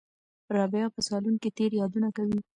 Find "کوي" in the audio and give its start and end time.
2.17-2.39